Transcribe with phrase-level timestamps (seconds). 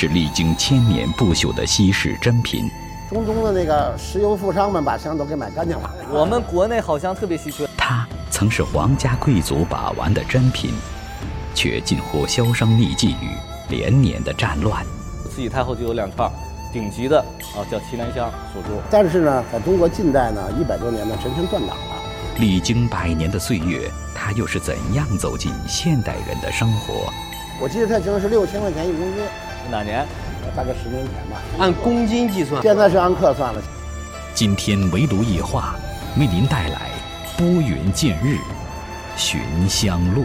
[0.00, 2.70] 是历经千年不朽的稀世珍品。
[3.10, 5.94] 中东的那个石油富商们把香都给买干净了。
[6.10, 7.68] 我们国内好像特别稀缺。
[7.76, 10.72] 它曾是皇家贵族把玩的珍品，
[11.54, 13.28] 却近乎销声匿迹于
[13.68, 14.82] 连年的战乱。
[15.28, 16.32] 慈禧太后就有两串
[16.72, 17.22] 顶级的
[17.54, 18.80] 啊，叫奇楠香锁珠。
[18.90, 21.96] 但是呢，在中国近代呢，一百多年呢，沉香断档了。
[22.38, 27.12] 历经百年的岁月，它又是怎样走进现代人的生活？
[27.60, 29.22] 我记得太清了，是六千块钱一公斤，
[29.68, 30.06] 哪年？
[30.56, 31.40] 大概十年前吧。
[31.58, 33.62] 按公斤计算，现在是按克算了。
[34.34, 35.76] 今天围炉夜话
[36.18, 36.90] 为您带来
[37.36, 38.38] 拨云见日，
[39.16, 40.24] 寻香路。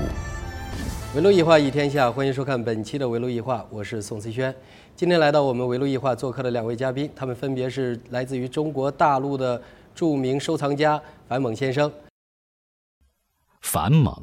[1.16, 4.54] 围炉夜话一天下，欢迎收看本期的围炉夜话，我是宋思轩。
[4.96, 9.62] 今天来到我们围炉夜话做客的两位嘉宾，他们分别是来自于中国大陆的
[9.94, 11.92] 著名收藏家樊猛先生。
[13.62, 14.14] 樊猛，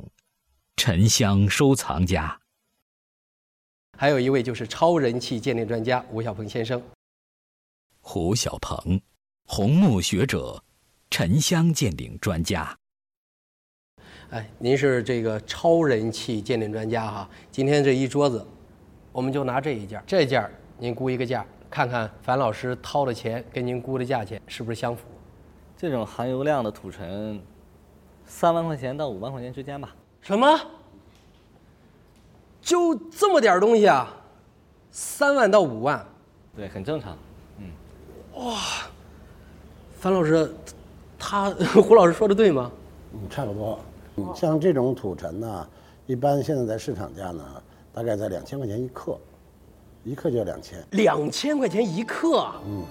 [0.77, 2.39] 沉香收藏家。
[4.03, 6.83] 还有一位就是超人气鉴定专家吴小鹏先生。
[8.01, 9.01] 胡小鹏，
[9.47, 10.61] 红木学者，
[11.09, 12.77] 沉香鉴定专家。
[14.31, 17.31] 哎，您是这个超人气鉴定专家哈。
[17.53, 18.45] 今天这一桌子，
[19.13, 25.05] 我们就拿这一件，这件您估一个价，看看樊老师掏的钱跟您估的价钱是不是相符。
[25.77, 27.41] 这种含油量的土尘，
[28.27, 29.95] 三万块钱到五万块钱之间吧。
[30.23, 30.61] 什么？
[32.63, 34.09] 就这么点东西啊，
[34.93, 36.03] 三万到五万，
[36.57, 37.19] 对，很正常。
[37.59, 38.57] 嗯，哇，
[39.99, 40.55] 樊老师，
[41.19, 41.51] 他
[41.83, 42.71] 胡老师说的对吗？
[43.13, 43.79] 嗯，差不多。
[44.17, 45.69] 嗯，像这种土尘呢，
[46.07, 47.45] 一般现在在市场价呢，
[47.93, 49.19] 大概在两千块钱一克，
[50.05, 50.83] 一克就要两千。
[50.93, 52.47] 两千块钱一克？
[52.65, 52.85] 嗯。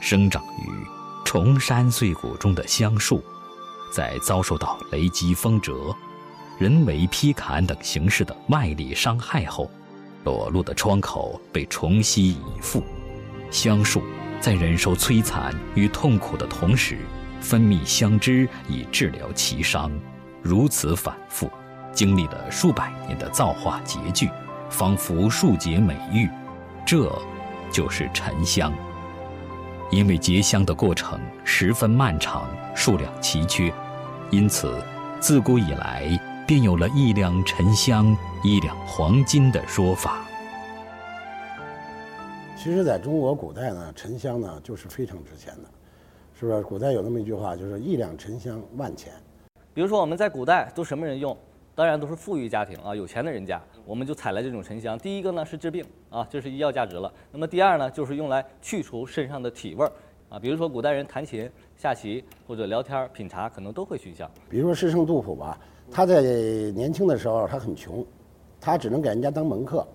[0.00, 0.86] 生长于
[1.24, 3.22] 崇山碎谷中的香树，
[3.92, 5.94] 在遭受到雷击、风折。
[6.62, 9.68] 人为劈砍等形式的外力伤害后，
[10.22, 12.84] 裸露的窗口被重新以复。
[13.50, 14.00] 香树
[14.40, 16.98] 在忍受摧残与痛苦的同时，
[17.40, 19.90] 分泌香脂以治疗其伤，
[20.40, 21.50] 如此反复，
[21.92, 24.30] 经历了数百年的造化拮据，
[24.70, 26.30] 仿佛树结美玉。
[26.86, 27.10] 这，
[27.72, 28.72] 就是沉香。
[29.90, 33.74] 因为结香的过程十分漫长，数量奇缺，
[34.30, 34.80] 因此
[35.18, 36.16] 自古以来。
[36.52, 40.26] 便有了一两沉香，一两黄金的说法。
[42.54, 45.70] 其实，在中国古代呢，沉香呢就是非常值钱的，
[46.38, 46.60] 是不是？
[46.60, 49.14] 古代有那么一句话，就是“一两沉香万钱”。
[49.72, 51.34] 比如说，我们在古代都什么人用？
[51.74, 54.98] 当然都是富裕家庭啊，有钱的人家，我们就采来这种沉香。
[54.98, 57.10] 第一个呢是治病啊，这是医药价值了。
[57.30, 59.90] 那么第二呢，就是用来去除身上的体味儿
[60.28, 60.38] 啊。
[60.38, 64.30] 比如说，古代人弹琴、下棋或者聊天、品茶，可能都会熏香。
[64.50, 65.58] 比如说诗圣杜甫吧。
[65.92, 68.04] 他在年轻的时候，他很穷，
[68.60, 69.86] 他只能给人家当门客，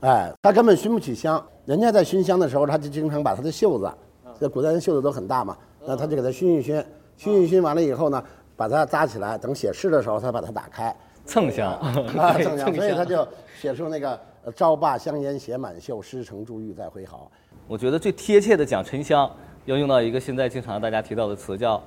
[0.00, 1.44] 哎，他根本熏不起香。
[1.64, 3.90] 人家在熏香的时候，他就经常把他的袖子，
[4.38, 5.56] 这古代人袖子都很大嘛，
[5.86, 6.84] 那他就给他熏一熏，
[7.16, 8.22] 熏一熏完了以后呢，
[8.54, 11.92] 把它扎起来，等写诗的时候，他把它打开，蹭香啊，
[12.38, 13.26] 蹭香，所以他就
[13.58, 14.20] 写出那个
[14.54, 17.30] “朝罢香烟写满袖，诗成珠玉再挥毫”。
[17.66, 19.28] 我觉得最贴切的讲沉香，
[19.64, 21.82] 要用到一个现在经常大家提到的词，叫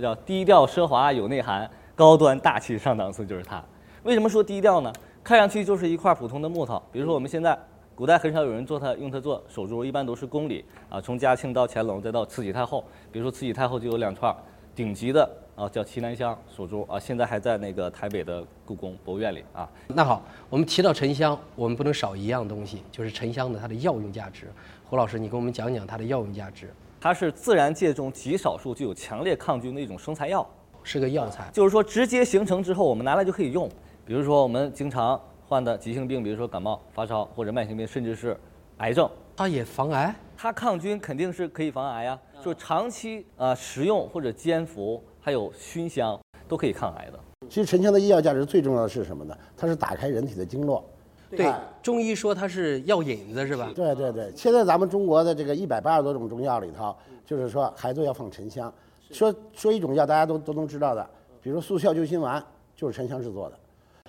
[0.00, 1.70] 叫低调奢华有内涵。
[1.94, 3.62] 高端大气上档次就是它，
[4.02, 4.92] 为什么说低调呢？
[5.22, 7.56] 看上去就是一块普通的木头，比如说我们现在
[7.94, 12.82] 古代很少有人做它，用它做手珠，一般都是宫里啊，从嘉庆到乾隆再到慈禧太后，
[13.12, 14.34] 比如说慈禧太后就有两串
[14.74, 19.68] 顶级的啊，叫奇楠香手珠啊，现在还在那个台北的故宫博物院里啊。
[19.88, 24.50] 那好，我们提到沉香，我们不能少一样东西，就是沉香的它的药用价值。
[24.84, 26.72] 胡老师，你给我们讲讲它的药用价值。
[27.00, 30.44] 它是自然界中极少数具有强烈抗菌的一种生材药。
[30.82, 33.68] 是个药材，就是说直接形成之后，我们拿来就可以用。
[34.04, 38.36] 比如说我们经常患的急性病，比如说感冒、发烧或者慢性病，甚至是
[38.78, 40.14] 癌症，它也防癌。
[40.36, 42.18] 它抗菌肯定是可以防癌呀。
[42.42, 47.20] 就长期啊食用或者煎服，还有熏香都可以抗癌的。
[47.48, 49.36] 其实沉香的医药价值最重要的是什么呢？
[49.56, 50.84] 它是打开人体的经络。
[51.30, 51.50] 对，
[51.80, 53.70] 中医说它是药引子是吧？
[53.74, 54.32] 对对对。
[54.36, 56.94] 现在咱们中国的这个一百八十多种中药里头，
[57.24, 58.72] 就是说还都要放沉香。
[59.12, 61.10] 说说一种药，大家都都能知道的，
[61.42, 62.42] 比如速效救心丸，
[62.74, 63.58] 就是沉香制作的。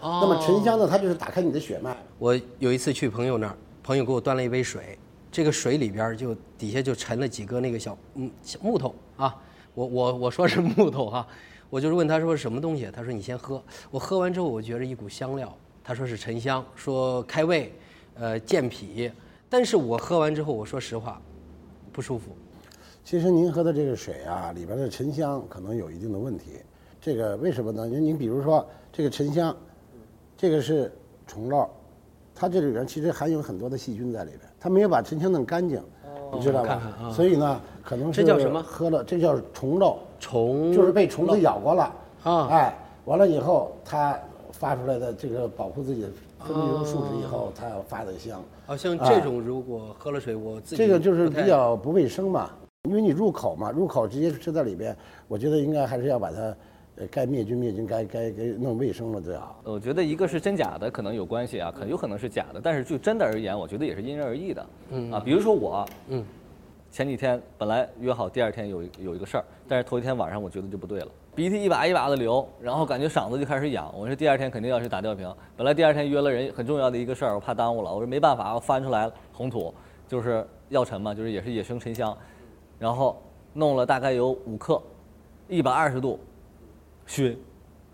[0.01, 0.19] 哦。
[0.21, 1.95] 那么沉香呢，它就是打开你的血脉。
[2.17, 4.97] 我有一次去朋友那儿，朋友给我端了一杯水，
[5.31, 9.35] 这个水里边就底下就沉了几个那个小嗯小木头啊。
[9.75, 11.27] 我我我说是木头哈，
[11.69, 13.61] 我就是问他说是什么东西，他说你先喝。
[13.89, 15.51] 我喝完之后，我觉着一股香料，
[15.83, 17.73] 他说是沉香，说开胃，
[18.15, 19.11] 呃健脾。
[19.49, 21.21] 但是我喝完之后，我说实话，
[21.91, 22.35] 不舒服。
[23.05, 26.51] 其实您喝的这个水啊，里边的沉香可能有一定的问题。
[27.01, 27.85] 这个为什么呢？
[27.85, 29.55] 您您比如说这个沉香，
[30.37, 30.89] 这个是
[31.27, 31.69] 虫漏，
[32.33, 35.83] 它这里边其实含有很多的细菌在里边，它没有把沉香弄干净，
[36.33, 36.69] 你知道吧？
[36.69, 42.73] 看看啊所以呢，可能是这叫什么喝了，这叫虫漏，虫就是被虫子咬过了啊哎，
[43.03, 44.17] 完了以后它
[44.53, 46.07] 发出来的这个保护自己的
[46.39, 48.41] 分泌出树脂以后，它要发的香。
[48.65, 52.49] 好像这种如果喝了水，我自己这个就是比较不卫生嘛，
[52.89, 54.93] 因为你入口嘛，入口直接吃在里边，
[55.29, 56.37] 我觉得应该还是要把它，
[56.97, 59.61] 呃，该灭菌灭菌，该该该弄卫生了最好。
[59.63, 64.65] 我觉得一个是真假的可能有关系啊，可能有可能是假的，但是就真的而言，我觉得也是因人而异的。
[64.89, 66.25] 嗯啊，比如说我，嗯，
[66.91, 73.89] 前几天本来约好第二天有有一个事儿，但是头一天晚上我觉得就不对了，鼻涕一把一把的流，然后感觉嗓子就开始痒。
[73.97, 75.33] 我说第二天肯定要去打吊瓶。
[75.55, 79.73] 本来第二天约了人很重要的一个事儿，我怕耽误了，我说没办法，我翻出来了红土，
[80.05, 82.15] 就是药尘嘛，就是也是野生沉香，
[82.83, 83.15] 然后
[83.53, 84.81] 弄了大概有五克，
[85.47, 86.19] 一百二十度
[87.05, 87.33] 熏。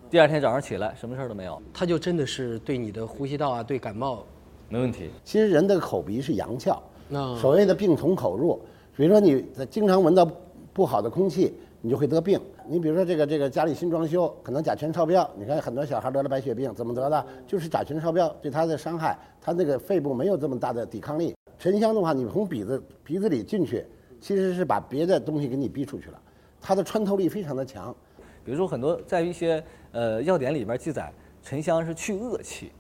[0.10, 4.26] 第二天早上起来，什么事儿都没有，它就真的是对你的呼吸道啊，对感冒，
[4.68, 5.12] 没问题。
[5.24, 6.76] 其实人的口鼻是阳窍，
[7.08, 8.60] 那所谓的病从口入。
[8.96, 10.28] 比如说你经常闻到
[10.74, 12.42] 不好的空气，你就会得病。
[12.68, 17.24] 你比如说这个这个家里新装修，可能甲醛超标，你看很多小孩得了白血病，怎么得的？
[17.46, 21.36] 就是甲醛超标对他的伤害，他那个肺部没有这么大的抵抗力。
[21.60, 23.86] 沉香的话，你从鼻子鼻子里进去，
[24.22, 26.22] 其实是把别的东西给你逼出去了，
[26.62, 27.96] 它的穿透力非常的强。
[28.44, 31.12] 比如说很多在一些呃药典里边记载，
[31.44, 32.72] 沉香是去恶气。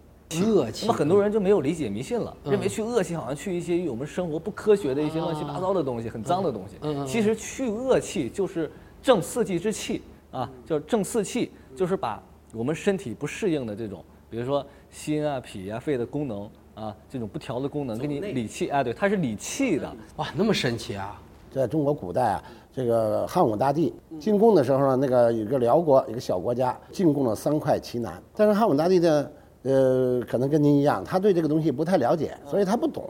[0.45, 6.75] 恶气那么很多人就没有理解迷信了，嗯认为去恶气好像去一些与我们生活不科学的一些乱七八糟的东西，很脏的东西。
[6.81, 8.69] 嗯嗯嗯其实去恶气就是
[9.01, 12.21] 正四季之气啊，就是正四气，就是把
[12.53, 18.69] 我们身体不适应的这种，比如说心啊、脾啊、肺的功能啊，这种不调的功能，给你理气。
[18.69, 19.91] 哎，对，它是理气的。
[20.17, 21.19] 哇，那么神奇啊！
[21.51, 29.31] 在中国古代啊，这个汉武大帝进贡的时候呢，那个有个辽国一个小国家进贡了三块奇楠，但是汉武大帝呢，
[29.63, 33.09] 呃，可能跟您一样，他对这个东西不太了解，所以他不懂，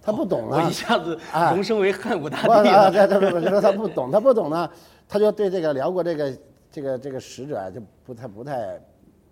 [0.00, 2.90] 他不懂呢我一，下子哎荣升为汉武大帝了。
[2.90, 4.68] 对对对，他不懂，他不懂呢，
[5.08, 6.32] 他就对这个辽国这个
[6.70, 8.80] 这个这个使者啊，就不太不太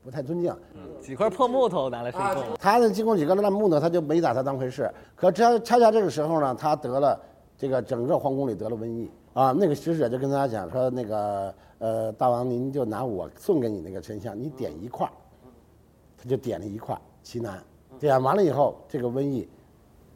[0.05, 0.55] 不太尊敬。
[1.01, 4.91] 几块破木头拿来进贡，他呢，进贡几个烂木头，他就没把他当回事。
[5.15, 7.19] 可恰恰恰这个时候呢，他得了
[7.59, 9.53] 这个整个皇宫里得了瘟疫啊。
[9.53, 15.13] 那个使者就跟大家讲说，那个呃，大王您就拿我送给你那个沉香，你点一块儿
[16.17, 17.63] 他就点了一块儿奇楠，
[18.01, 19.49] 点完了以后，这个瘟疫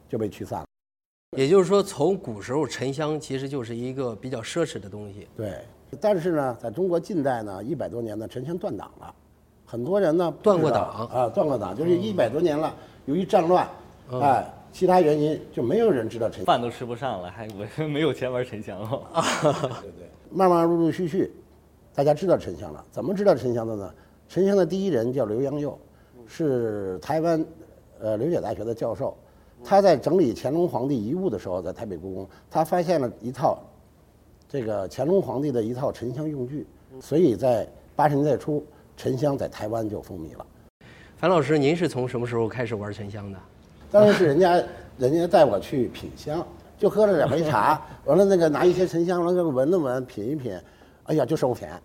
[0.09, 0.65] 就被驱散了。
[1.37, 5.27] 也就是说，从古时候沉香其实就是一个比较奢侈的东西。
[5.35, 5.59] 对，
[5.99, 9.15] 但是呢，在中国近代呢，一百多年呢，沉香断档了，
[9.65, 12.75] 很多人呢断过档啊，断过档，就是一百多年了，
[13.05, 13.67] 由于战乱，
[14.11, 16.45] 嗯哎，其他原因就没有人知道沉香。
[16.45, 18.89] 饭都吃不上了，还我 没有钱玩沉香了。
[19.81, 20.09] 对对。
[20.31, 21.31] 慢慢陆陆续续，
[21.93, 22.83] 大家知道沉香了。
[22.91, 23.93] 怎么知道沉香的呢？
[24.27, 25.77] 沉香的第一人叫刘阳佑，
[26.25, 27.45] 是台湾
[27.99, 29.15] 呃刘姐大学的教授。
[29.63, 33.59] 他在整理乾隆皇帝遗物的时候，在台北故宫，他发现了一套
[34.49, 36.65] 这个乾隆皇帝的一套沉香用具，
[36.99, 38.65] 所以在八十年代初，
[38.97, 40.45] 沉香在台湾就风靡了。
[41.15, 43.39] 樊老师，您是从什么时候开始玩沉香的？
[43.93, 44.59] 当然是人家
[44.97, 46.43] 人家带我去品香，
[46.79, 50.59] 就喝了两杯茶， 完了那个拿一些沉香，完了闻了闻，品一品，
[51.03, 51.79] 哎呀就收钱。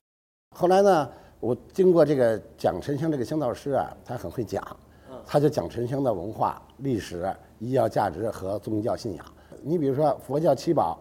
[0.56, 1.06] 后来呢，
[1.38, 4.66] 我经过这个讲沉香这个香道师啊，他很会讲，
[5.26, 9.26] 他就讲沉香的文化、历史、医药价值和宗教信仰。
[9.62, 10.98] 你比如说佛教七宝，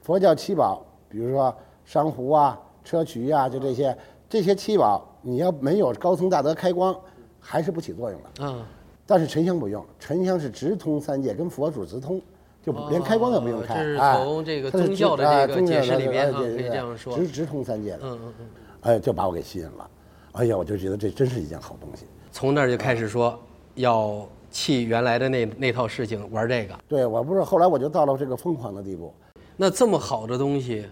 [0.00, 1.54] 佛教七宝，比如说
[1.84, 3.94] 珊瑚啊、砗磲啊，就这些
[4.26, 6.98] 这些七宝，你要没有高僧大德开光，
[7.38, 8.46] 还是不起作用的。
[8.46, 8.66] 啊，
[9.06, 12.20] 但是沉香不用，沉香是直通三界，跟佛祖直通，
[12.62, 13.74] 就连开光都不用开。
[13.74, 18.00] 哦这是哎从这个宗教的这个解释里边啊可以这样说直直通三界的。
[18.02, 18.46] 嗯嗯嗯。
[18.80, 19.90] 哎，就把我给吸引了。
[20.32, 22.06] 哎呀，我就觉得这真是一件好东西。
[22.32, 23.38] 从那儿就开始说
[23.74, 26.74] 要弃原来的那那套事情，玩这个。
[26.88, 29.12] 对我不是后来我就到了这个疯狂的地步。
[29.56, 30.86] 那这么好的东西，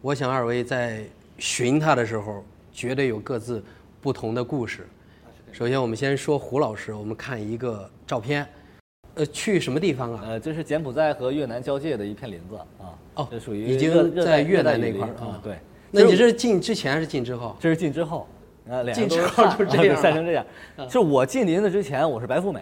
[0.00, 1.02] 我想二位在
[1.38, 3.62] 寻它的时候，绝对有各自
[4.00, 4.86] 不同的故事。
[5.54, 8.44] 首先，我们先说胡老师，我们看一个照片，
[9.14, 10.20] 呃，去什么地方啊？
[10.26, 12.90] 呃，这是柬埔寨和越南交界的一片林子啊。
[13.14, 15.26] 哦这属于已经在越南那块儿啊。
[15.26, 15.56] 啊对，
[15.92, 17.54] 那你这是进之前还是进之后？
[17.60, 18.26] 这是进之后
[18.68, 20.44] 啊，两进之后就 这样晒成 这样。
[20.90, 22.60] 是我进林子之前，我是白富美，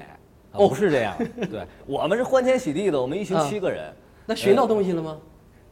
[0.52, 1.16] 不是这样。
[1.50, 3.90] 对， 我们是欢天喜地的，我们一行啊七个人，
[4.26, 5.18] 那寻到东西了吗？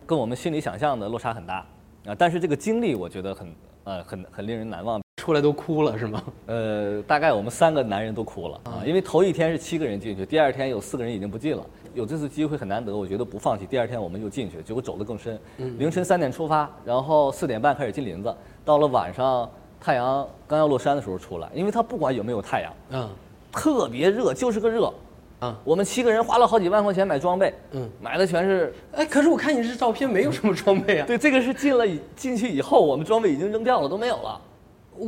[0.07, 1.67] 跟我们心里想象的落差很大
[2.07, 2.15] 啊。
[2.17, 4.99] 但是这个经历，我觉得很呃很很令人难忘。
[5.31, 6.25] 出来都哭了是吗？
[6.47, 11.65] 呃，大概我们三个男人都哭了啊，因为头一天是七个人进去，第二天有四个人已经不进了。
[11.95, 13.65] 有这次机会很难得，我觉得不放弃。
[13.65, 15.39] 第二天我们又进去，结果走得更深。
[15.79, 18.35] 凌晨三点出发，然后四点半开始进林子，
[18.65, 19.49] 到了晚上
[19.81, 23.09] 太阳刚要落山的时候出来，因为它不管有没有太阳，嗯，
[23.53, 24.93] 特别热，就是个热。
[25.39, 34.41] 啊我们七个人花了好几万块钱买装备，嗯买的全是哎，可是我看你这照片没有什么装备啊，对，这个是进了进去以后，我们装备已经扔掉了，都没有了。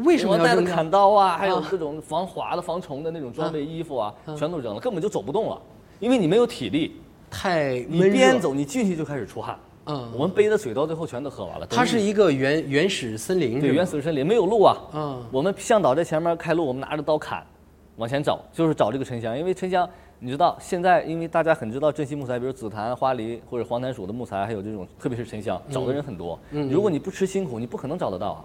[0.04, 5.61] 为什么要扔掉砍刀啊，还有啊各种防滑的、防虫的那种装备、衣服啊，啊全都扔了，根本就走不动了，
[6.00, 6.96] 因为你没有体力，
[7.30, 8.11] 太你？
[8.11, 9.58] 边走你进去就开始出汗。
[9.84, 11.66] 嗯我们背的水到最后全都喝完了。
[11.66, 14.76] 它是一个原原始森林，对原始森林没有路啊。
[14.94, 17.44] 嗯我们向导在前面开路，我们拿着刀砍，
[17.96, 19.37] 往前找，就是找这个沉香。
[19.37, 19.88] 因为沉香，
[20.20, 26.38] 你知道现在因为大家很知道珍稀木材，比如紫檀、花梨或者黄檀属的木材，还有这种特别是沉香，找的人很多。
[26.52, 28.44] 嗯如果你不吃辛苦，你不可能找得到啊，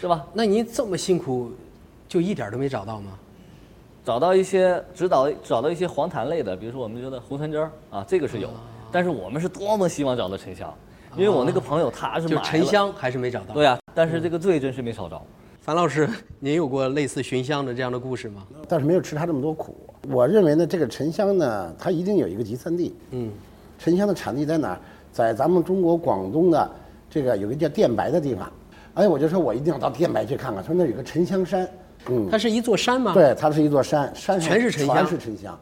[0.00, 0.26] 是吧？
[0.32, 1.50] 那您这么辛苦，
[2.08, 3.10] 就一点儿都没找到吗？
[4.02, 8.48] 找到一些指导，找到一些黄檀类的，比如说我们觉得红檀枝儿啊，这个是有，
[8.90, 10.72] 但是我们是多么希望找到沉香，
[11.18, 13.52] 因为我那个朋友他是沉香还是没找到。
[13.52, 15.20] 对呀、但是这个罪真是没少着。
[15.60, 18.46] 樊老师，您有过类似寻香的这样的故事吗？
[18.66, 19.76] 但是没有吃他这么多苦。
[20.08, 22.96] 我认为呢，这个沉香呢，它一定有一个集散地。
[23.10, 23.30] 嗯，
[23.78, 24.80] 沉香的产地在哪儿？
[25.12, 26.70] 在咱们中国广东的
[27.10, 28.50] 这个有个叫电白的地方。
[28.94, 31.68] 哎，我就说我一定要到电白去看看，说那有个沉香山。
[32.08, 35.58] 嗯，它是一座山吗？，对，它是一座山，山上全是沉香全是沉香，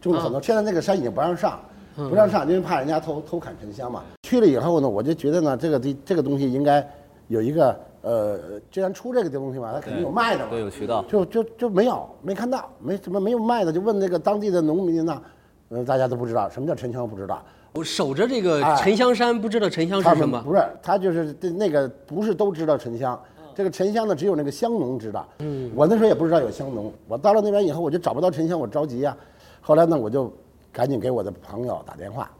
[0.00, 0.40] 种了很多。
[0.40, 1.60] 现在那个山已经不让上，
[1.94, 4.02] 不让上，因为怕人家偷偷砍沉香嘛。
[4.22, 6.86] 去了以后呢，我就觉得呢，这个地这个东西应该
[7.28, 8.38] 有一个呃，
[8.70, 10.50] 既然出这个东西嘛，它肯定有卖的嘛。
[10.50, 11.04] 对，有渠道。
[11.08, 15.22] 就就就没有没看到，没什么没有卖的，就问那个当地的农民呢，
[15.68, 17.44] 呃，大家都不知道什么叫沉香，不知道。
[17.74, 20.40] 我守着这个哎沉香山，不知道沉香是什么。
[20.42, 23.18] 不是，他就是这那个不是都知道沉香，
[23.54, 25.26] 这个沉香呢只有那个香农知道。
[25.38, 29.16] 嗯，我那时候也不知道有香农，我到了那边以后我就找不到沉香，我着急呀、
[29.60, 30.32] 后来呢我就
[30.70, 32.30] 赶紧给我的朋友打电话，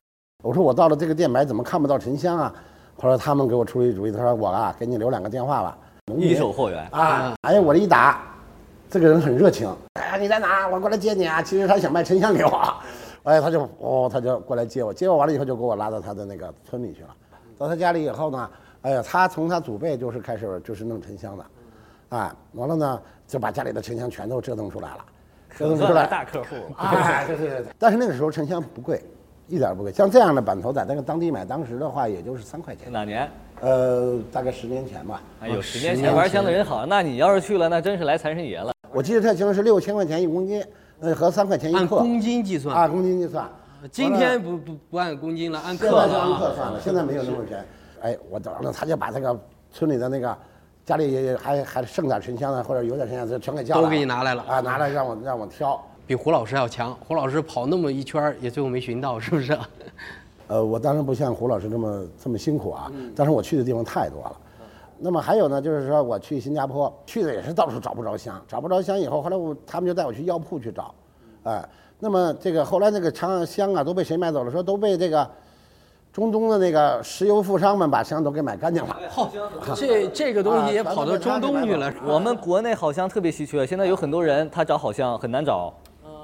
[0.42, 2.54] 我说我到了这个店买怎么看不到沉香啊？
[3.00, 5.78] 后来他们给我出了一主意，他说我啊给你留两个电话吧。
[6.08, 8.22] 农民一手货源，啊，哎呀，我这一打，
[8.90, 10.68] 这个人很热情，哎呀，你在哪？
[10.68, 11.40] 我过来接你啊。
[11.40, 12.74] 其实他想卖沉香给我，
[13.24, 17.08] 哎，他就哦，他就过来接我，接我完了以后就给我拉到他的那个村里去了。
[17.56, 18.50] 到他家里以后呢，
[18.82, 21.44] 哎呀，他从他祖辈就是开始就是弄沉香的，
[22.08, 25.04] 啊，完了呢就把家里的沉香全都折腾出来了，
[25.56, 26.56] 折腾出来来大客户。
[26.76, 27.64] 哎，对对对。
[27.78, 29.00] 但是那个时候沉香不贵，
[29.46, 29.92] 一点不贵。
[29.92, 33.30] 像这样的板头在那个当地买，当时的话也就是三块钱，哪年？
[33.60, 35.22] 呃，大概十年前吧。
[35.40, 38.72] 哎呦，哦十年前玩香的人好，那你要是去了，那真是来财神爷了。
[38.92, 40.62] 我记得特清楚是六千块钱一公斤，
[41.02, 41.80] 呃，和三块钱一克。
[41.80, 42.75] 按公斤计算。
[42.75, 43.49] 按，公斤计算。
[43.90, 46.28] 今天不不不按公斤了，按克现在就了啊。
[46.30, 47.64] 按克算了，现在没有那么便宜。
[48.00, 49.37] 哎，我等了，他就把这个
[49.73, 50.37] 村里的那个
[50.87, 55.80] 家里也还还剩点沉香的，或者有点沉香的，全给叫了都给你拿来了啊，拿来让我让我挑。
[56.06, 56.97] 比胡老师要强。
[57.06, 59.59] 胡老师跑那么一圈，也最后没寻到，是不是？
[60.47, 64.37] 呃，我当然不像胡老师这么这么辛苦啊，但是我去的地方太多了。
[65.04, 70.94] 那么还有呢，就是说我去新加坡，去的也是到处找不着香，找不着香以后，后来我他们就带我去药铺去找，
[71.42, 71.68] 哎，
[71.99, 74.50] 那么这个后来那个长香啊都被谁买走了？
[74.50, 75.28] 说都被这个
[76.12, 78.97] 中东的那个石油富商们把香都给买干净了。
[79.11, 79.28] 好
[79.75, 81.92] 这这个东西也啊跑到中东去了？
[82.06, 85.75] 我们国内好香特别稀缺，现在有很多人他找好香很难找，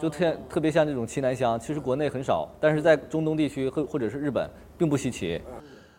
[0.00, 5.42] 就特特别像这种奇楠香，其实国内很少，但是在中东地区或或者是日本并不稀奇。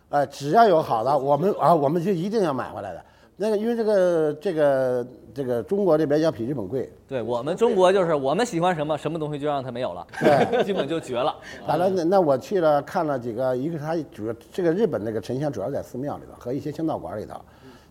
[0.10, 3.02] 呃，只要有好的，我们啊，我们就一定要买回来的。
[3.38, 11.34] 那个，因为这个这个这个中国这边要比日本贵，对我们中国就是我们喜欢什么什么东西就让它没有了， 对基本就绝了。
[11.66, 17.40] 完了，那那我去了看了几个，一个是它主要这个日本那个沉香主要在寺庙里头和一些香道馆里头，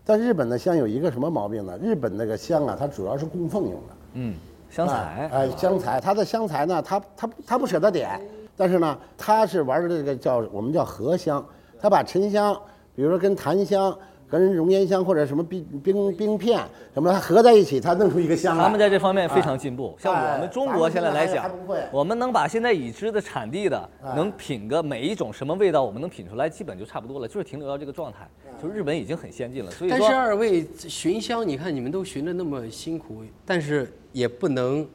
[0.05, 1.75] 但日本的香有一个什么毛病呢？
[1.81, 3.95] 日本那个香啊，它主要是供奉用的。
[4.13, 4.35] 嗯，
[4.69, 8.21] 香材哎，哎香材，它的香材呢，它它它不舍得点，
[8.55, 11.43] 但是呢，它是玩的这个叫我们叫合香，
[11.79, 12.53] 它把沉香，
[12.95, 13.97] 比如说跟檀香、
[14.29, 16.59] 跟熔岩香或者什么冰冰冰片
[16.93, 18.63] 什么，它合在一起，它弄出一个香来。
[18.63, 19.95] 他们在这方面非常进步。
[19.97, 21.49] 像哎我们中国现在来讲
[21.91, 28.29] 我们能把现在已知的产地的哎能品个每一种什么味道，我们能品出来，基本就差不多了，就是停留到这个状态。
[28.61, 34.85] 就日本已经很先进了，所以但是说二位寻香，你看你们都寻的那么辛苦，但是也不能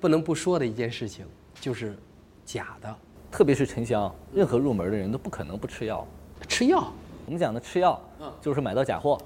[0.00, 1.26] 不能不说的一件事情，
[1.60, 1.94] 就是
[2.46, 2.96] 假的
[3.34, 6.06] 特别是沉香，任何入门的人都不可能不吃药。
[6.46, 6.84] 吃药。
[7.26, 8.00] 我们讲的吃药，
[8.40, 9.18] 就是买到假货，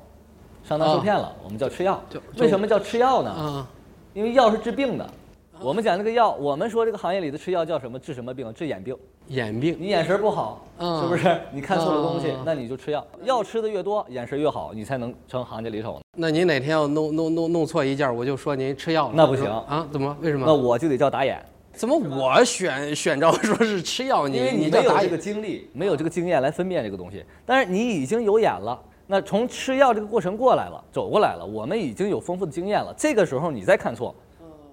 [0.65, 2.03] 上当受骗了，我们叫吃药。
[2.39, 3.31] 为什么叫吃药呢？
[3.31, 3.69] 啊，
[4.15, 5.07] 因为药是治病的。
[5.61, 7.99] 我们讲这个药，我们说这个行业里的吃药叫什么？
[7.99, 8.51] 治什么病？
[8.55, 8.97] 治眼病。
[9.27, 11.39] 眼病你眼神不好，嗯是不是？
[11.53, 13.07] 你看错了东西嗯，那你就吃药。
[13.25, 16.01] 药吃的越多，眼神越好，你才能成行家里手。
[16.17, 19.13] 那您哪天要弄弄弄弄错一件，我就说您吃药了。
[19.15, 19.87] 那不行啊？
[19.93, 20.17] 怎么？
[20.23, 20.55] 为什么那？
[20.55, 21.45] 我就得叫打眼，
[21.79, 27.25] 怎么我选选着说是吃药，你因为你叫打眼没有这个经历，没有这个经验来分辨这个东西。
[27.47, 32.93] 但是你已经有眼了，那从吃药这个过程过来了，走过来了，我们已经有丰富的经验了。
[32.99, 34.13] 这个时候你再看错，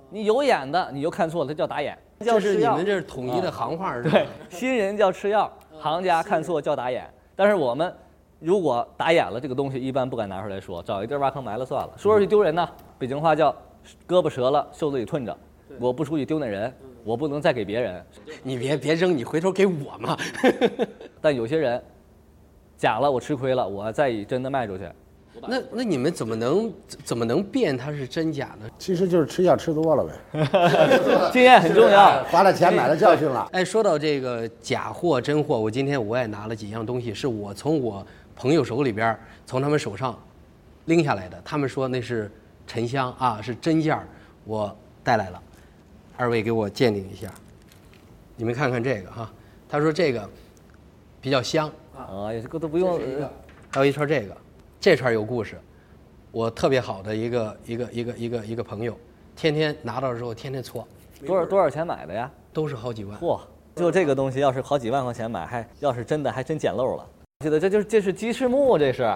[0.10, 4.10] 你有眼的你就看错了，它叫打眼，叫这是你们这是统一的行话是吧？
[4.10, 7.08] 对，新人叫吃药，行家看错叫打眼。
[7.36, 7.94] 但是我们
[8.40, 11.94] 如果打眼了，这个东西一般不敢拿出来说，找一地儿挖坑埋了算了。
[11.98, 13.56] 说出去丢人呢，北京话叫
[14.08, 15.38] 胳膊折了袖子里吞着，
[15.80, 16.74] 我不出去丢那人，
[17.06, 18.04] 我不能再给别人。
[18.44, 20.18] 你别别扔，你回头给我嘛。
[21.22, 21.82] 但有些人
[22.76, 24.90] 假了，我吃亏了，我再以真的卖出去。
[25.48, 28.68] 那那你们怎么能怎么能辨它是真假呢？
[28.80, 32.24] 其实就是吃药吃多了呗， 经验很重要。
[32.32, 33.48] 花了钱买了教训了。
[33.52, 38.04] 哎，说到这个假货真货，我今天我也拿了几样东西，是我从我
[38.36, 40.18] 朋友手里边从他们手上
[40.86, 41.40] 拎下来的。
[41.44, 42.32] 他们说那是
[42.66, 44.08] 沉香啊，是真件儿，
[44.46, 45.42] 我带来了。
[46.18, 47.32] 二位给我鉴定一下，
[48.36, 49.32] 你们看看这个哈，
[49.68, 50.30] 他说这个
[51.20, 53.00] 比较香，啊，这个都不用。
[53.00, 53.30] 呃
[53.72, 54.38] 还有一串这个，
[54.80, 55.60] 这串有故事。
[56.32, 58.98] 我特别好的一个一个一个一个一个朋友，
[59.36, 60.88] 天天拿到之后天天搓，
[61.26, 62.32] 多少多少钱买的呀？
[62.54, 63.20] 都是好几万。
[63.20, 63.38] 嚯，
[63.76, 67.06] 就这个东西，要是好几万块钱买，还要是真的，还真捡漏了。
[67.42, 69.14] 记得这就是这是鸡翅木，这是，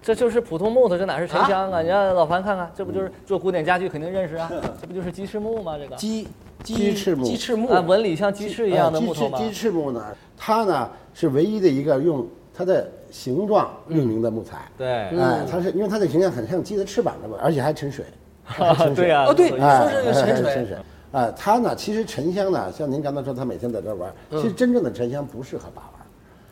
[0.00, 1.82] 这就是普通木头，这哪是沉香啊？
[1.82, 4.50] 你让老樊看看，这不就是做古典家具肯定认识啊？
[4.80, 5.76] 这不就是鸡翅木吗？
[5.76, 6.26] 这个鸡
[6.62, 9.38] 鸡翅木鸡翅木啊，纹理像鸡翅一样的哎木头吗？
[9.38, 10.04] 鸡翅木呢，
[10.36, 14.68] 它呢是唯一的一个用它的形状命名的木材。
[14.76, 18.04] 对，哎，它是因为它的形象很像鸡的翅膀的嘛，而且还沉水。
[18.44, 20.76] 还沉水对呀哦对哎，说是有沉水沉水。
[21.12, 25.97] 啊，它呢，其实沉香呢，像您刚才说，它每天在这玩，其实真正的沉香不适合把玩。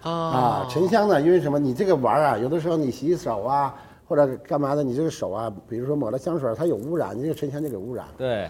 [0.07, 1.59] 啊啊，沉香呢，因为什么？
[1.59, 3.75] 你这个玩啊，有的时候你洗手啊，
[4.07, 8.13] 或者干嘛的，你这个手啊，比如说抹了香水，它有污染，你这个沉香就给污染了。
[8.17, 8.49] 对，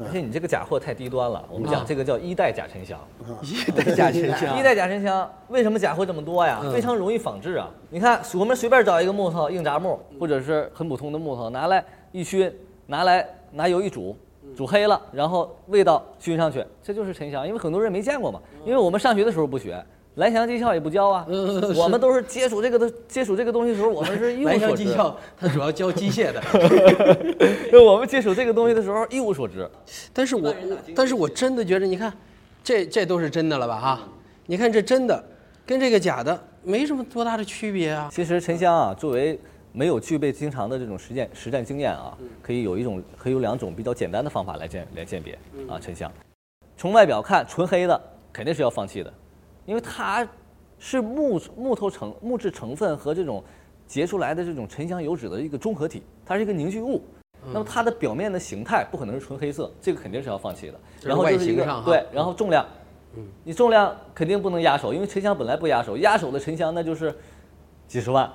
[0.00, 1.44] 而且你这个假货太低端了。
[1.48, 2.98] 我们讲这个叫 一代假沉香。
[3.42, 6.60] 一代假沉香，一代假沉香为什么假货这么多呀？
[6.72, 7.70] 非常容易仿制啊！
[7.90, 12.52] 你看，我们随便找一个木头，硬杂木或者是很普通的木头，拿来一熏，
[12.86, 14.16] 拿来拿油一煮，
[14.56, 17.46] 煮黑了，然后味道熏上去，这就是沉香。
[17.46, 19.80] 因为很多人没见过嘛，因为我们上学的时候不学。
[20.16, 21.24] 蓝翔技校也不教啊，
[21.76, 24.84] 我们都是接触这个的，接触这个东西的时候，我们是一无蓝所知。
[24.84, 26.42] 翔技校它主要教机械的，
[27.80, 29.68] 我们接触这个东西的时候一无所知。
[30.12, 30.54] 但是我
[30.94, 32.12] 但是我真的觉得，你看，
[32.62, 34.00] 这这都是真的了吧哈？
[34.46, 35.24] 你看这真的
[35.64, 38.10] 跟这个假的没什么多大的区别啊。
[38.12, 39.38] 其实沉香啊，作为
[39.72, 46.10] 没有具备经常的这种实践实战经验啊，可以有一种可以有两种比较简单的方法来鉴来鉴别啊沉香。
[46.76, 47.98] 从外表看，纯黑的
[48.32, 49.12] 肯定是要放弃的，
[49.66, 50.26] 因为它
[50.78, 53.42] 是木木头成木质成分和这种
[53.86, 57.02] 结出来的这种沉香油脂的一个综合体，它是一个凝聚物。
[57.52, 60.78] 那么它的表面的形态不可能是纯黑色，这个肯定是要放弃的。
[61.02, 62.66] 然后就是一个形上对，然后重量，
[63.44, 67.14] 你重量肯定不能压手，因为沉香本来不压手，压手的沉香那就是
[67.88, 68.30] 几十万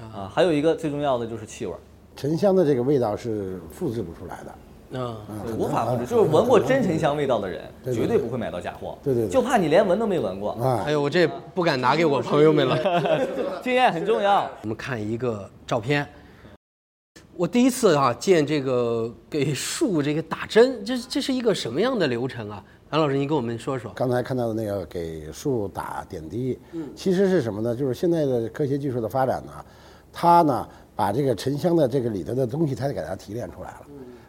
[0.00, 0.28] 啊。
[0.32, 1.74] 还有一个最重要的就是气味，
[2.16, 4.52] 沉香的这个味道是复制不出来的。
[4.90, 5.16] 嗯，
[5.56, 6.06] 无法复制。
[6.06, 8.96] 就是闻过真沉香味道的人，绝对不会买到假货。
[9.02, 10.52] 对对对就怕你连闻都没闻过。
[10.52, 13.26] 啊哎，呦，我这不敢拿给我朋友们了。
[13.62, 14.50] 经验很重要。
[14.62, 16.06] 我们看一个照片，
[17.36, 22.64] 我第一次啊见这个给树这个打针，这这是一个什么样的流程啊？
[22.90, 23.92] 韩老师，您跟我们说说。
[23.94, 27.76] 刚才看到的那个给树打点滴，嗯其实是什么呢？
[27.76, 29.52] 就是现在的科学技术的发展呢，
[30.10, 33.80] 它呢把这个沉香的这个里头的东西，它给它提炼出来了。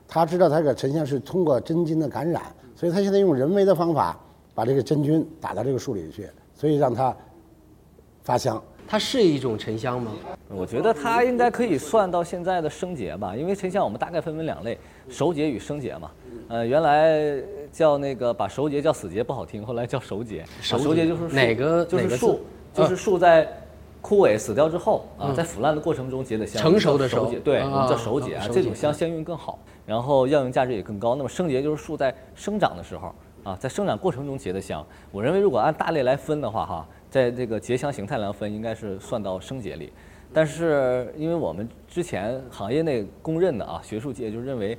[0.09, 2.41] 他知道他这个沉香是通过真菌的感染，
[2.75, 4.19] 所以他现在用人为的方法
[4.55, 7.15] 把这个真菌打到这个树里去，所以让它
[8.23, 8.61] 发香。
[8.87, 10.11] 它是一种沉香吗？
[10.47, 14.75] 我觉得它应该可以算到现在的生节吧，因为沉香我们大概分为两类，
[15.07, 16.09] 熟节与生节嘛。
[16.47, 17.39] 呃，原来
[17.71, 20.43] 叫那个把熟节叫死节不好听，后来叫熟节。
[20.59, 22.39] 熟节就是哪个哪个字就是树，
[22.73, 23.47] 就是树在
[24.01, 31.15] 枯萎死掉之后啊，在腐烂的过程中结的香，成熟的时候熟结，对，啊我们叫熟结啊，这种香香韵更好，然后药用价值也更高。
[31.15, 34.85] 那么生结就是树在生长的时候啊，在生长过程中结的香。
[35.11, 39.91] 我认为如果按大类来分的话哈，在这个结香形态来分，应该是算到生结里。
[40.31, 44.77] 但是因为我们之前行业内公认的啊，学术界就认为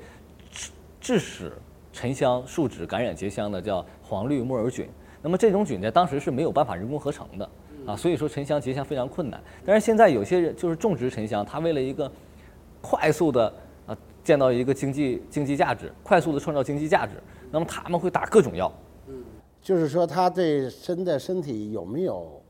[0.51, 1.53] 致致使
[1.93, 4.89] 沉香树脂感染结香的叫黄绿木耳菌。
[5.21, 7.47] 那么这种菌在当时是没有办法人工合成的
[7.91, 9.41] 啊，所以说沉香结香非常困难。
[9.65, 12.11] 但是现在有些人就是种植沉香，他为了一个
[12.81, 13.53] 快速的
[13.87, 17.15] 啊见到一个经济经济价值，快速的创造经济价值，
[17.51, 18.73] 那么他们会打各种药。
[19.63, 22.41] 就是说，他对身的身体有没有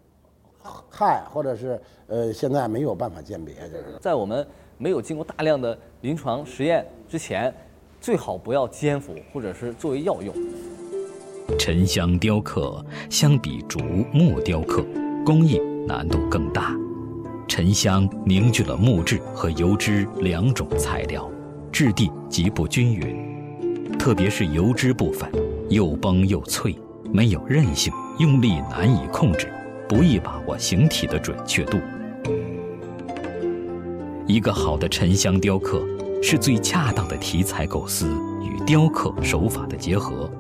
[0.89, 3.99] 害，或者是呃，现在没有办法鉴别，就是。
[4.01, 4.47] 在我们
[4.79, 7.53] 没有经过大量的临床实验之前，
[8.01, 10.33] 最好不要煎服或者是作为药用。
[11.59, 13.81] 沉香雕刻相比竹
[14.13, 14.85] 木雕刻，
[15.25, 16.75] 工艺难度更大。
[17.47, 21.29] 沉香凝聚了木质和油脂两种材料，
[21.73, 23.29] 质地极不均匀。
[23.99, 25.29] 特别是油脂部分，
[25.69, 26.75] 又崩又脆，
[27.13, 29.53] 没有韧性，用力难以控制，
[29.89, 31.77] 不易把握形体的准确度。
[34.27, 35.83] 一个好的沉香雕刻，
[36.23, 38.07] 是最恰当的题材构思
[38.43, 40.31] 与雕刻手法的结合，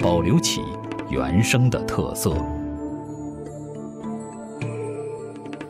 [0.00, 0.62] 保留起
[1.08, 2.34] 原生的特色。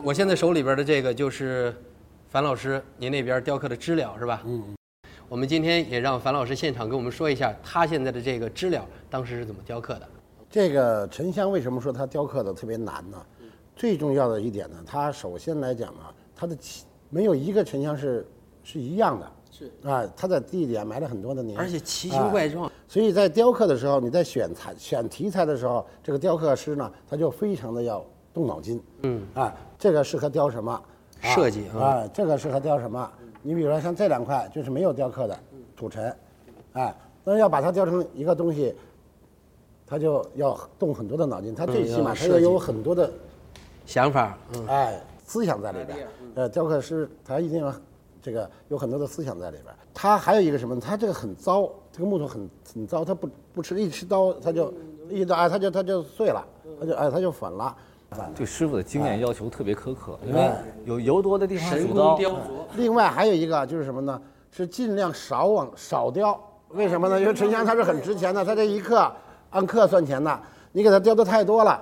[0.05, 1.73] 我现在手里边的这个就是
[2.29, 4.43] 樊老师您那边雕刻的知了是吧？
[4.45, 4.75] 嗯。
[5.29, 10.09] 我们今天也让樊老师现场给我们说一下他现在的这个知了当时是怎么雕刻的。
[10.51, 13.17] 这个沉香为什么说它雕刻的特别难呢？
[13.77, 18.27] 最重要的一点呢，它首先来讲啊，它的起没有一个沉香是
[18.65, 30.73] 是一样的，是啊，它在地里啊埋了很多的年，而且奇形怪状啊所以在雕刻的时候，你在选材选题材的时候，这个雕刻师呢，他就非常的要动脑筋，嗯啊，这个适合雕什么？
[30.73, 30.83] 啊
[31.35, 33.09] 设计啊啊，这个适合雕什么？
[33.43, 35.39] 你比如说像这两块就是没有雕刻的
[35.77, 36.13] 土尘，
[36.73, 38.75] 哎，那要把它雕成一个东西，
[39.87, 43.09] 它就要动很多的脑筋，它最嗯起码要设计他要有很多的
[43.87, 46.09] 想法，嗯，哎，思想在里边。
[46.35, 47.73] 呃，雕刻师他一定要
[48.21, 49.73] 这个有很多的思想在里边。
[49.95, 50.81] 他还有一个什么？
[50.81, 54.73] 他这个很糟，这个木头很很糟，他不不吃一吃刀，他就
[55.09, 56.45] 一刀哎，他就他就碎了，
[56.81, 57.77] 他就哎他就粉了。
[58.35, 60.51] 对师傅的经验要求特别苛刻，因为
[60.85, 62.37] 有油多的地方神工雕琢，
[62.77, 64.21] 另外还有一个就是什么呢？
[64.51, 66.39] 是尽量少往少雕。
[66.71, 67.21] 为什么呢？
[67.21, 69.11] 因为沉香它是很值钱的，它这一克
[69.51, 70.41] 按克算钱的，
[70.73, 71.81] 你给它雕的太多了，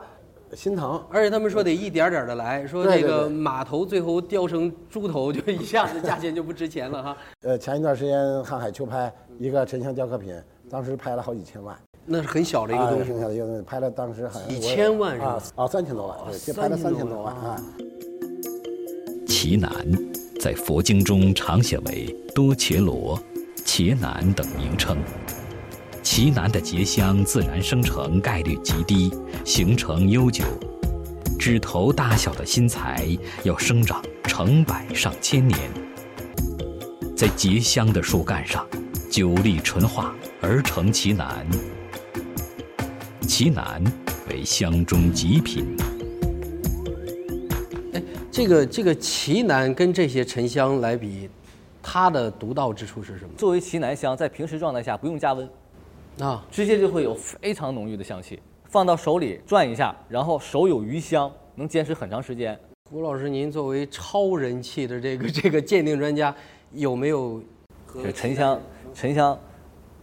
[0.55, 1.01] 心疼。
[1.11, 7.17] 而且他们说得一点点的来，说这个马头最后雕成猪头，就一下子价钱就不值钱了哈。
[7.43, 10.35] 呃，前一段时间瀚海秋拍一个沉香雕刻品，
[10.69, 11.77] 当时拍了好几千万。
[12.13, 17.63] 那是很小的一个东西，剩下的一个东西拍了，当时好像几我千万是吧啊，哦，三千多万，对，就拍了三千多万啊。
[19.29, 19.73] 奇楠
[20.41, 23.17] 在佛经中常写为多伽罗、
[23.65, 24.99] 伽楠等名称。
[26.03, 29.13] 奇楠的结香自然生成概率极低，
[29.45, 30.43] 形成悠久。
[31.39, 33.07] 指头大小的新材
[33.45, 35.59] 要生长成百上千年，
[37.17, 38.67] 在结香的树干上
[39.09, 41.47] 久历纯化而成奇楠。
[43.31, 43.81] 奇楠
[44.29, 45.65] 为香中极品。
[47.93, 51.31] 哎，这个这个奇楠跟这些沉香来比，
[51.81, 53.31] 它的独到之处是什么？
[53.39, 55.49] 作为奇楠香，在平时状态下不用加温，
[56.19, 58.41] 啊，直接就会有非常浓郁的香气。
[58.69, 62.59] 放到手里转一下，然后手有余香，能坚持很长时间。
[62.91, 66.35] 胡老师，您作为超人气的这个 这个鉴定专家，
[66.73, 67.41] 有没有
[67.95, 68.61] 这沉香，
[68.93, 69.39] 沉香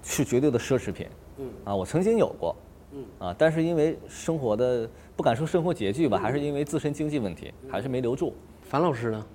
[0.01, 1.05] 是绝对的奢侈品。
[1.39, 2.55] 嗯啊，我曾经有过。
[2.93, 8.33] 嗯啊，但是因为生活的不敢说生活拮据吧，还是因为自身经济问题，还是没留住。
[8.63, 9.25] 樊老师呢？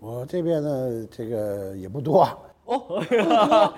[0.00, 2.22] 我这边呢，这个也不多，
[2.64, 3.02] 哦，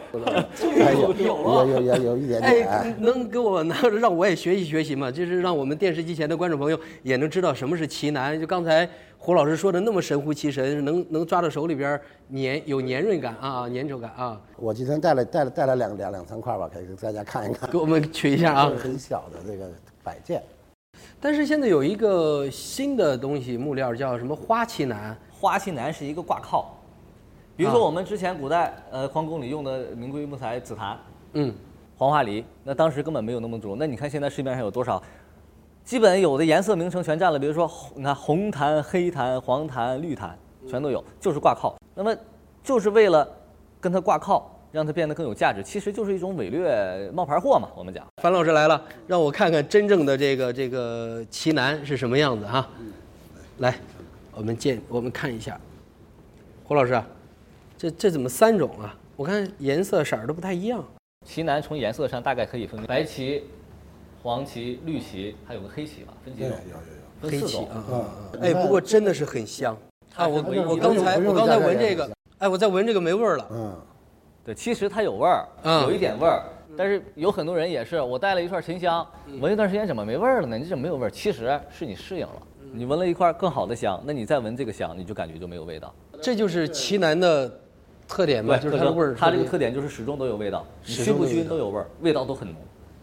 [0.78, 2.68] 哎有有有有有一点点。
[2.68, 5.10] 哎，能给我拿让我也学习学习吗？
[5.10, 8.38] 就是让我们电视机前的观众朋友也能知道什么是奇楠。
[8.38, 8.88] 就刚才
[9.24, 12.02] 胡老师说的那么神乎其神，能能抓到手里边儿
[12.34, 17.70] 粘有粘润感啊，粘稠感啊，我今天带了带了带了两两两三块吧，可以给大家看一看。
[17.70, 18.72] 给我们取一下啊。
[18.76, 19.70] 很小的这个
[20.02, 20.42] 摆件，
[21.20, 26.76] 但是现在有一个新的东西木料叫什么花旗楠，花旗楠是一个挂靠，
[27.56, 30.98] 比如说我们之前古代呃皇宫里用的名贵木材紫檀、
[31.34, 31.54] 嗯，
[31.96, 33.76] 黄花梨，那当时根本没有那么多。
[33.76, 35.00] 那你看现在市面上有多少？
[35.84, 40.36] 基本有的颜色名称全占了，比如说红你看红檀、黑檀、黄檀、绿檀，
[40.68, 41.76] 全都有，就是挂靠。
[41.94, 42.16] 那么
[42.62, 43.28] 就是为了
[43.80, 47.68] 跟它挂靠，让它变得更有价值，其实就是一种伪劣冒牌货嘛。
[47.74, 52.68] 我们讲，樊老师来了，让我看看真正的这个这个奇楠是什么样子哈。
[53.58, 53.74] 来，
[54.34, 55.60] 我们见我们看一下，
[56.64, 57.06] 胡老师啊，
[57.76, 58.94] 这这怎么三种啊？
[59.16, 60.82] 我看颜色色儿都不太一样。
[61.26, 63.44] 奇楠从颜色上大概可以分为白旗、
[64.22, 66.50] 黄芪、绿芪，还有个黑旗吧，分几种？
[67.20, 67.64] 分黑四种。
[67.64, 67.94] 旗啊啊！
[67.94, 68.06] 啊
[68.40, 69.76] 哎，不过真的是很香
[70.14, 70.26] 啊！
[70.28, 72.08] 我我刚才我刚才闻这个，
[72.38, 73.48] 哎，我在闻这个没味儿了。
[73.50, 73.76] 嗯，
[74.44, 76.42] 对，其实它有味儿，嗯有一点味儿，
[76.76, 79.04] 但是有很多人也是，我带了一串沉香，
[79.40, 80.56] 闻一段时间怎么没味儿了呢？
[80.56, 81.10] 你怎么没有味儿？
[81.10, 85.92] 其实是你适应了，你闻了一块更好的香，那你再闻这个香，你就感觉就没有味道。
[86.20, 87.52] 这就是奇楠的
[88.06, 88.56] 特点吧？
[88.56, 89.14] 就是它的味儿。
[89.16, 92.56] 它这个特点就是始终都有味道，你熏不熏都有味儿，味道都很浓。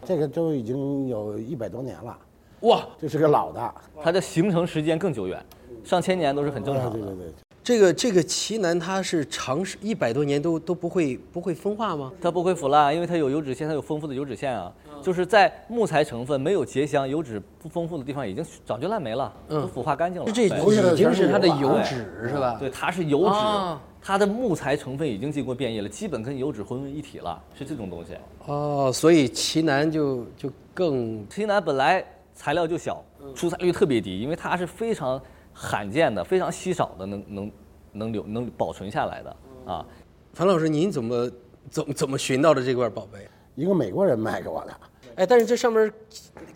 [0.05, 2.17] 这个都已经有一百多年了，
[2.61, 3.75] 哇，这是个老的。
[4.01, 5.43] 它的形成时间更久远，
[5.83, 6.89] 上千年都是很正常的。
[6.89, 7.33] 啊对对对，
[7.63, 12.11] 这个这个奇楠它是长时一百多年都都不会不会风化吗？
[12.19, 14.73] 它不会腐烂，因为它有油脂腺，它有丰富的油脂腺啊。
[15.01, 20.31] 就是在木材成分没有结香、油脂不丰富的地方，已经早就烂没了，都腐化干净了。
[20.31, 22.57] 这对已经是它的油脂是吧？
[22.59, 28.17] 对，它是油脂啊，它的木材成分已经经过变异了，基本跟油脂混为一体了，是这种东西。
[28.45, 33.03] 哦，所以奇楠就就更奇楠本来材料就小，
[33.35, 35.21] 出材率特别低，因为它是非常
[35.53, 37.51] 罕见的、非常稀少的，能能
[37.91, 39.35] 能留能保存下来的
[39.65, 39.85] 啊。
[40.33, 41.31] 樊老师，您怎么
[41.69, 43.27] 怎么怎么寻到的这块宝贝？
[43.55, 44.73] 一个美国人卖给我的，
[45.19, 45.91] 哎，但是这上面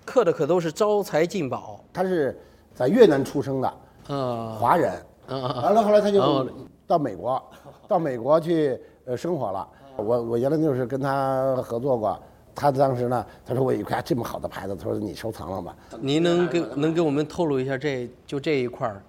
[0.06, 2.40] 刻的可都是招财进宝他是
[2.74, 3.68] 在越南出生的
[4.08, 4.94] 啊华人！
[5.28, 7.52] 完了后来他哦就到美国，
[7.90, 9.68] 到美国去呃生活了。
[9.98, 12.18] 我我原来就是跟他合作过，
[12.56, 15.76] 他当时呢，他说我有一块这么好的牌子，他说你收藏了吧？
[16.00, 19.04] 您能给能给我们透露一下这就这一块儿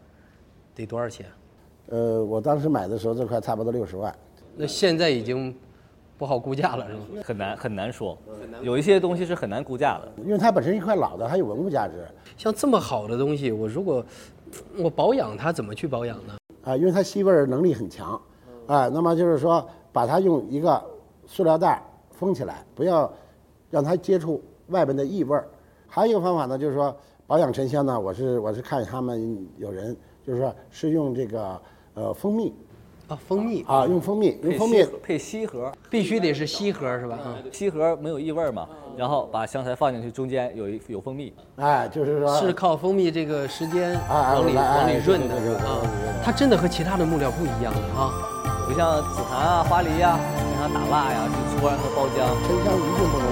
[0.75, 1.27] 得多少钱？
[1.91, 4.13] 呃，我当时买的时候这块差不多六十万，
[4.57, 5.55] 那现在已经
[6.17, 7.01] 不好估价了，是吗？
[7.23, 8.17] 很难很难说，
[8.63, 10.13] 有一些东西是很难估价的。
[10.25, 14.05] 因为它本身一块老的，它有文物价值像这么好的东西，我如果
[14.79, 16.37] 我保养它，怎么去保养呢？
[16.63, 18.21] 啊，因为它吸味儿能力很强，
[18.67, 20.83] 啊，那么就是说把它用一个
[21.27, 23.13] 塑料袋封起来，不要
[23.71, 25.49] 让它接触外边的异味儿。
[25.87, 26.97] 还有一个方法呢，就是说
[27.27, 31.61] 保养沉香呢，我是我是看他们有人就是说是用这个
[31.95, 32.55] 呃蜂蜜
[33.09, 37.19] 啊，蜂蜜啊，用蜂蜜，用蜂蜜配锡盒，必须得是锡盒是吧？
[37.27, 45.81] 嗯，锡盒没有异味嘛，然后把香材放进去，中间有一有蜂蜜，哎，就是说是靠蜂蜜这个时间啊往里往里哎润的啊
[46.25, 48.13] 它真的和其他的木料不一样的啊。
[48.67, 52.25] 不像紫檀啊、花梨呀、经常打蜡呀，就突然会爆浆。
[52.49, 53.29] 沉香一定不能